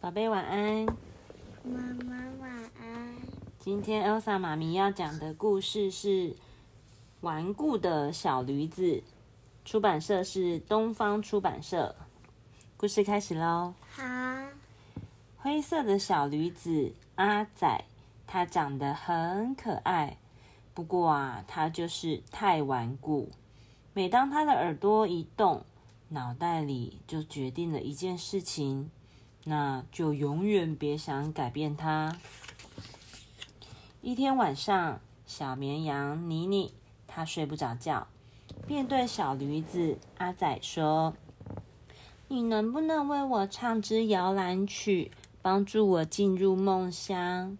[0.00, 0.86] 宝贝晚安。
[1.62, 3.14] 妈妈晚安。
[3.58, 6.30] 今天 Elsa 妈咪要讲的故事是
[7.20, 8.82] 《顽固的小驴子》，
[9.62, 11.94] 出版社是东方出版社。
[12.78, 13.74] 故事开始喽。
[13.90, 14.02] 好。
[15.36, 17.84] 灰色的小驴子阿仔，
[18.26, 20.16] 它长得很可爱，
[20.72, 23.28] 不过啊，它就是太顽固。
[23.92, 25.62] 每当它的耳朵一动，
[26.08, 28.90] 脑袋里就决定了一件事情。
[29.44, 32.16] 那就永远别想改变它。
[34.02, 36.72] 一天晚上，小绵羊妮妮
[37.06, 38.06] 它睡不着觉，
[38.66, 41.14] 便对小驴子阿仔说
[42.28, 45.10] ：“你能不能为我唱支摇篮曲，
[45.42, 47.58] 帮助我进入梦乡？”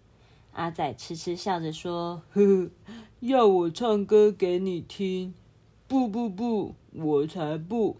[0.53, 2.71] 阿仔痴痴笑着说：“呵呵，
[3.21, 5.35] 要我唱歌给你听？
[5.87, 7.97] 不不不，我才不！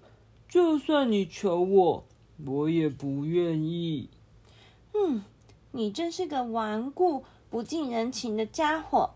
[0.49, 2.05] 就算你求我。”
[2.47, 4.09] 我也不愿意。
[4.95, 5.23] 嗯，
[5.73, 9.11] 你真是个顽固、不近人情的家伙。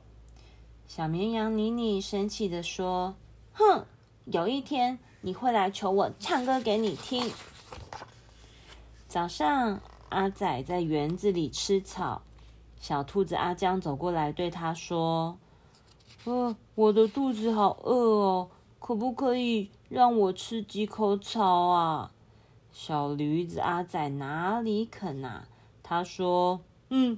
[0.86, 3.14] 小绵羊妮妮生气的说
[3.55, 3.84] ：“哼，
[4.27, 7.30] 有一天你会来求我唱歌给你听。”
[9.08, 9.80] 早上，
[10.11, 12.22] 阿仔在园子里吃草，
[12.80, 15.39] 小兔子阿江走过来对他说
[16.25, 22.12] ：“呃，我的肚子好饿哦，可不可以让我吃几口草啊？”
[22.77, 25.47] 小驴子阿仔哪里肯啊？
[25.80, 27.17] 他说：“嗯，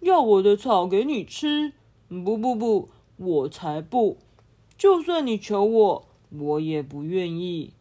[0.00, 1.72] 要我的草给你吃？
[2.08, 4.18] 不不不，我才不！
[4.76, 7.72] 就算你求我，我也不愿意。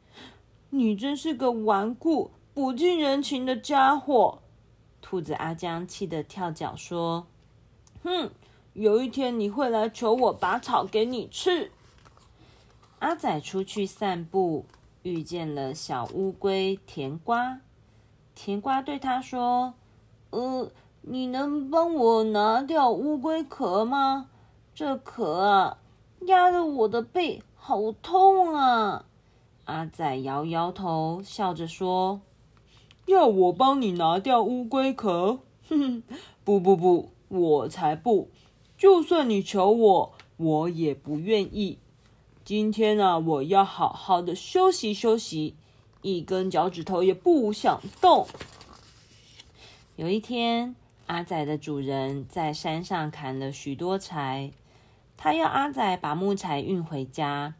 [0.70, 4.39] 你真是个顽固、不近人情的家伙！”
[5.02, 7.28] 兔子阿江气得跳脚说
[8.03, 8.31] ：“哼，
[8.72, 11.72] 有一天你会来求我把草给你吃。”
[13.00, 14.66] 阿仔出去散步。
[15.08, 17.61] 遇见了小乌龟甜瓜，
[18.36, 19.73] 甜瓜对他说
[20.31, 20.69] ：“呃，
[21.02, 24.30] 你能帮我拿掉乌龟壳吗？
[24.75, 25.77] 这壳啊，
[26.25, 29.05] 压得我的背好痛啊！”
[29.64, 32.20] 阿仔摇摇头，笑着说
[33.08, 35.39] ：“要我帮你拿掉乌龟壳？
[35.70, 36.03] 哼哼，
[36.43, 38.30] 不不不，我才不！
[38.77, 41.80] 就算你求我，我也不愿意。”
[42.47, 45.53] 今天啊，我要好好的休息休息，
[46.02, 48.25] 一根脚趾头也不想动。
[49.97, 50.73] 有一天，
[51.08, 54.53] 阿仔的主人在山上砍了许多柴，
[55.17, 57.55] 他要阿仔把木材运回家。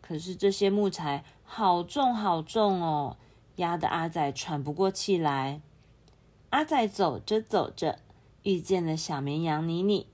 [0.00, 3.16] 可是这些木材好重好重哦，
[3.54, 5.60] 压得阿仔喘不过气来。
[6.50, 8.00] 阿仔走着走着，
[8.42, 10.08] 遇见了小绵羊妮妮。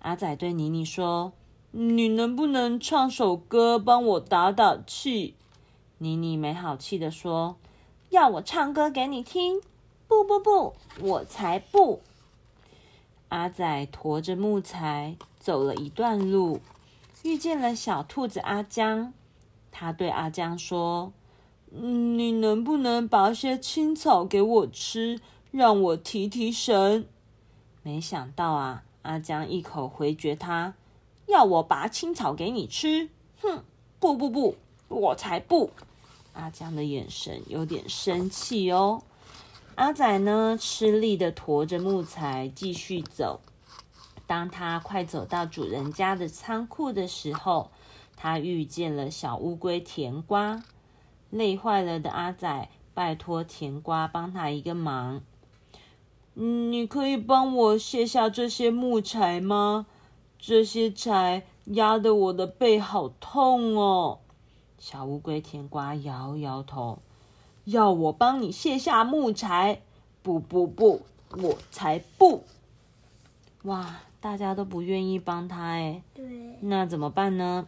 [0.00, 1.32] 阿仔对妮妮说。
[1.72, 5.36] 你能不能唱首歌帮我打打气？
[5.98, 7.56] 妮妮没好气的说
[8.10, 9.60] ：“要我唱歌给你听？
[10.08, 12.00] 不不不，我才不！”
[13.30, 16.60] 阿仔驮着木材走了一段路，
[17.22, 19.12] 遇见了小兔子阿江。
[19.70, 21.12] 他对阿江说
[21.70, 25.20] ：“你能不能拔些青草给我吃，
[25.52, 27.06] 让我提提神？”
[27.84, 30.74] 没想到啊，阿江一口回绝他。
[31.30, 33.08] 要我拔青草给你吃？
[33.40, 33.64] 哼！
[33.98, 34.56] 不不不，
[34.88, 35.70] 我才不！
[36.34, 39.02] 阿江的眼神有点生气哦。
[39.76, 43.40] 阿仔呢，吃力的驮着木材继续走。
[44.26, 47.70] 当他快走到主人家的仓库的时候，
[48.16, 50.62] 他遇见了小乌龟甜瓜。
[51.30, 55.22] 累坏了的阿仔拜托甜瓜帮他一个忙。
[56.34, 59.86] 你可以帮我卸下这些木材吗？
[60.40, 64.18] 这些柴压得我的背好痛哦！
[64.78, 67.00] 小乌龟甜瓜摇摇头，
[67.64, 69.82] 要我帮你卸下木柴？
[70.22, 71.02] 不不不，
[71.36, 72.44] 我才不！
[73.64, 76.02] 哇，大家都不愿意帮他哎。
[76.14, 76.56] 对。
[76.62, 77.66] 那怎么办呢？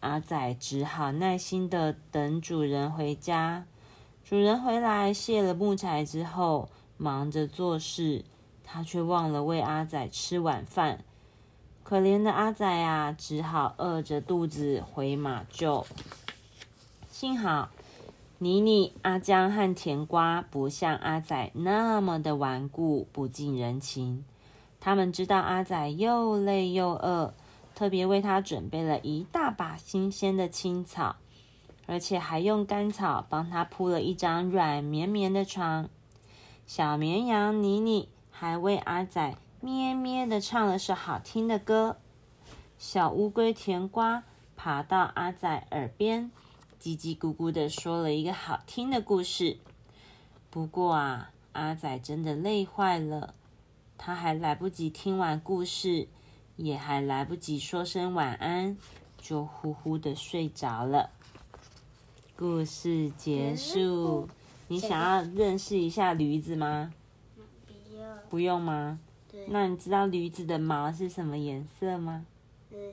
[0.00, 3.66] 阿仔只好耐心的等主人回家。
[4.24, 8.24] 主人回来卸了木材之后，忙着做事，
[8.64, 11.04] 他却忘了喂阿仔吃晚饭。
[11.92, 15.84] 可怜的阿仔啊，只好饿着肚子回马厩。
[17.10, 17.68] 幸好
[18.38, 24.24] 妮妮、阿江和甜瓜不像阿仔那么的顽固不近人情，
[24.80, 27.34] 他们知道阿仔又累又饿，
[27.74, 31.16] 特别为他准备了一大把新鲜的青草，
[31.84, 35.90] 而且还用干草帮他铺了一张软绵绵的床。
[36.66, 39.36] 小绵羊妮妮还为阿仔。
[39.64, 41.96] 咩咩的唱了首好听的歌，
[42.78, 44.24] 小乌龟甜瓜
[44.56, 46.32] 爬到阿仔耳边，
[46.82, 49.58] 叽叽咕咕的说了一个好听的故事。
[50.50, 53.34] 不过啊，阿仔真的累坏了，
[53.96, 56.08] 他还来不及听完故事，
[56.56, 58.76] 也还来不及说声晚安，
[59.16, 61.10] 就呼呼的睡着了。
[62.36, 64.28] 故事结束。
[64.66, 66.92] 你想要认识一下驴子吗？
[67.36, 68.98] 不用，不用吗？
[69.32, 72.26] 对，那你知道驴子的毛是什么颜色吗？
[72.70, 72.92] 嗯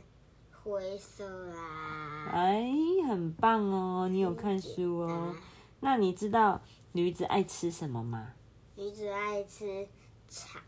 [0.63, 2.29] 灰色啊。
[2.31, 2.71] 哎，
[3.07, 5.35] 很棒哦，你有看书哦。
[5.79, 6.61] 那你知道
[6.93, 8.33] 驴子爱吃什么吗？
[8.75, 9.87] 驴子爱吃
[10.27, 10.59] 草，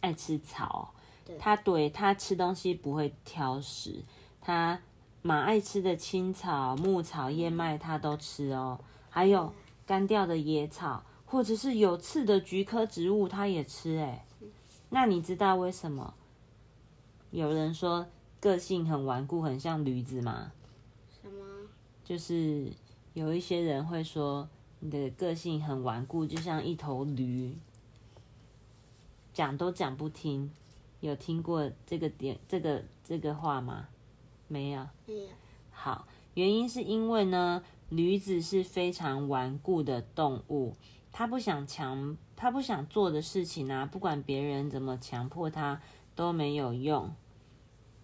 [0.00, 0.94] 爱吃草。
[1.24, 4.04] 对它对它吃东西不会挑食，
[4.40, 4.78] 它
[5.22, 8.78] 蛮爱吃的青草、牧草、燕麦它都吃哦。
[9.08, 9.52] 还有
[9.86, 13.96] 干掉的野草，或者是有刺的菊科植物，它也吃。
[13.98, 14.26] 哎，
[14.90, 16.14] 那你知道为什么
[17.30, 18.06] 有人说
[18.40, 20.52] 个性很顽固，很像驴子吗？
[21.22, 21.68] 什么？
[22.04, 22.72] 就是
[23.12, 24.48] 有一些人会说
[24.80, 27.56] 你的个性很顽固，就像一头驴，
[29.32, 30.50] 讲都讲不听。
[31.00, 33.88] 有听过这个点这个这个话吗？
[34.48, 34.86] 没有。
[35.06, 35.28] 没有。
[35.70, 40.74] 好，原因是因为呢，驴子是非常顽固的动物，
[41.12, 45.80] 它不想强，它不想做的事情啊，不管别人怎么强迫他
[46.14, 47.14] 都没有用。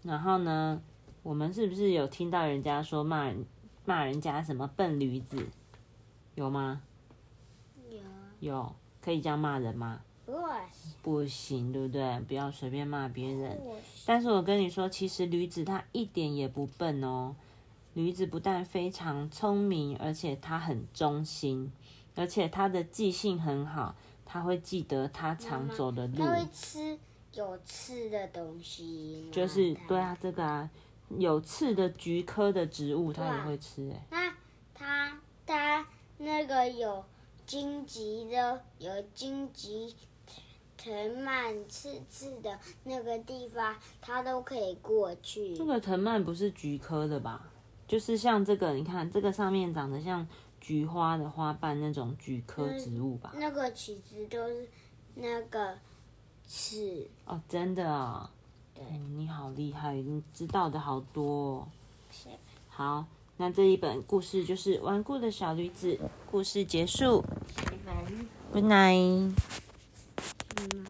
[0.03, 0.81] 然后呢，
[1.23, 3.45] 我们是不是有听到人家说骂人
[3.85, 5.47] 骂人家什么笨驴子？
[6.35, 6.83] 有吗？
[7.91, 7.99] 有。
[8.41, 10.01] 有，可以这样骂人吗？
[11.03, 12.21] 不行，对不对？
[12.21, 13.61] 不要随便骂别人。
[14.07, 17.35] 但是我跟你说，其实驴子它一点也不笨哦。
[17.95, 21.73] 驴子不但非常聪明，而且它很忠心，
[22.15, 23.97] 而且它的记性很好，
[24.33, 26.35] 它会记得它常走的路它。
[26.37, 26.97] 会吃
[27.33, 29.29] 有刺的东西。
[29.33, 30.71] 就是它对啊，这个啊，
[31.19, 34.07] 有刺的菊科的植物它也会吃哎。
[34.11, 34.33] 那
[34.73, 35.85] 它它
[36.19, 37.05] 那个有
[37.45, 39.97] 荆棘的，有荆棘
[40.77, 45.57] 藤蔓刺刺的那个地方，它都可以过去。
[45.57, 47.51] 这个藤蔓不是菊科的吧？
[47.89, 50.25] 就是像这个，你看这个上面长得像
[50.61, 53.33] 菊花的花瓣那种菊科植物吧？
[53.37, 54.69] 那个其实都是
[55.15, 55.77] 那个
[56.47, 57.09] 刺。
[57.25, 58.31] 哦，真的啊、
[58.75, 61.67] 对嗯，你好厉害，你知道的好多、
[62.69, 63.05] 好，
[63.39, 65.95] 那这一本故事就是《顽固的小驴子》，
[66.31, 67.25] 故事结束。
[68.53, 69.33] Good night。